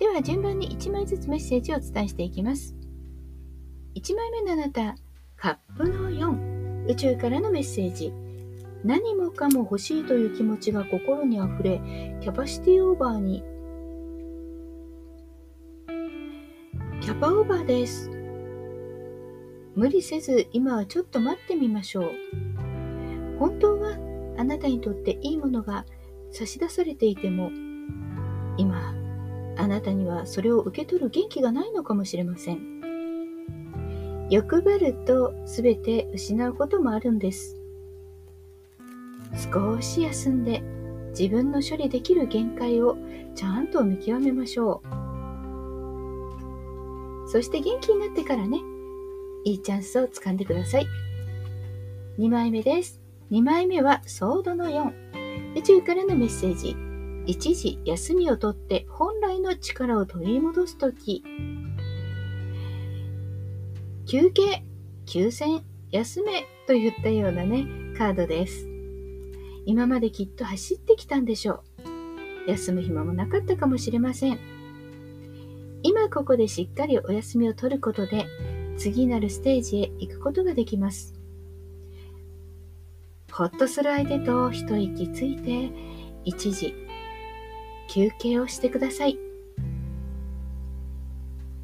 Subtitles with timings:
[0.00, 2.74] では順番に1枚ずつメッセージをお伝えしていきます。
[3.94, 4.96] 1枚目のあなた、
[5.36, 8.10] カップの4、宇宙からのメッセージ。
[8.82, 11.82] 何もかも欲しいという気持ちが心にあふれ、
[12.22, 13.44] キャパシティオーバーに。
[17.02, 18.08] キャパオーバーです。
[19.74, 22.10] 無理せず今はちょっと待ってみましょう。
[23.38, 23.98] 本当は
[24.38, 25.84] あなたにとっていいものが
[26.32, 27.50] 差し出されていても、
[28.56, 28.94] 今
[29.70, 32.80] なたにはそれを受け取る元気がないのかもしれません。
[34.28, 37.56] 欲張ると全て失うこともあるんです。
[39.52, 40.62] 少し休んで
[41.10, 42.96] 自分の処理できる限界を
[43.34, 44.88] ちゃんと見極めましょう。
[47.28, 48.58] そして元気になってからね、
[49.44, 50.86] いいチャンスをつかんでください。
[52.18, 53.00] 2枚目です。
[53.30, 54.92] 2枚目はソードの4。
[55.56, 56.89] 宇宙からのメッセージ。
[57.30, 61.22] 一時休みをとって本来の力を取り戻すとき、
[64.04, 64.64] 休憩、
[65.06, 68.66] 休戦、休めといったようなね、カードです。
[69.64, 71.62] 今まできっと走ってきたんでしょ
[72.46, 72.50] う。
[72.50, 74.40] 休む暇もなかったかもしれません。
[75.84, 78.26] 今ここでしっかりお休みを取ることで、
[78.76, 81.14] 次なるステージへ行くことができます。
[83.30, 85.70] ほっとする相手と一息ついて、
[86.24, 86.89] 一時
[87.92, 89.18] 休憩をしてください。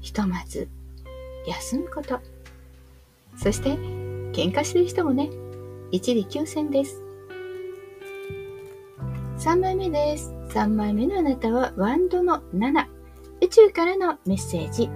[0.00, 0.68] ひとまず
[1.46, 2.18] 休むこと。
[3.36, 3.74] そして
[4.32, 5.30] 喧嘩してる人もね、
[5.92, 7.04] 一時休戦です。
[9.38, 10.34] 3枚目です。
[10.48, 12.86] 3枚目のあなたはワンドの7。
[13.40, 14.90] 宇宙からのメッセージ。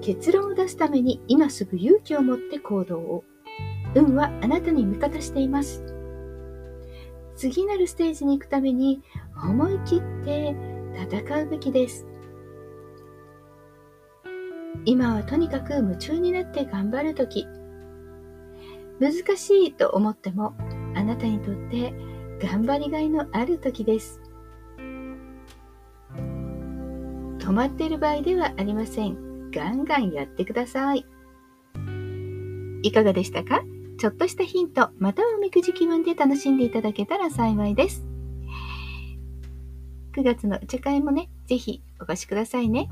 [0.00, 3.24] 結論を出すために今すぐ勇気を持って行動を。
[3.94, 5.84] 運はあなたに味方しています。
[7.36, 9.02] 次なるステージに行くために
[9.42, 10.54] 思い切って
[10.94, 12.06] 戦うべきです。
[14.84, 17.46] 今はとにかく夢中になって頑張るとき、
[19.00, 20.54] 難しいと思っても
[20.94, 21.92] あなたにとって
[22.40, 24.20] 頑張りがいのある時です。
[27.38, 29.50] 止まっている場合ではありません。
[29.50, 31.06] ガンガンやってください。
[32.82, 33.62] いかがでしたか？
[33.98, 38.06] ちょっとしたヒント、またはおみくじ気分で楽しんでいただけたら幸いです。
[40.16, 42.88] 9月の茶会もね、ぜひお越しくださいね。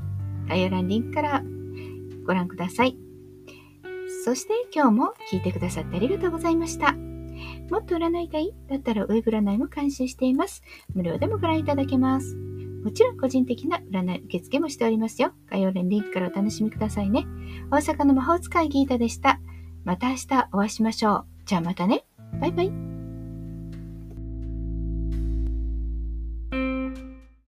[0.47, 1.43] 概要欄リンクから
[2.25, 2.97] ご覧ください。
[4.23, 6.93] そして今日も聞いてくださってありがとうございました。
[6.93, 10.61] もっと占いたいだったらウェブ占いも監修しています。
[10.93, 12.35] 無料でもご覧いただけます。
[12.35, 15.31] もちろん個人的な占い受付もしておりますよ。
[15.49, 17.25] 概要欄リンクからお楽しみくださいね。
[17.71, 19.39] 大阪の魔法使いギータでした。
[19.83, 21.25] また明日お会いしましょう。
[21.45, 22.05] じゃあまたね。
[22.39, 22.84] バイバイ。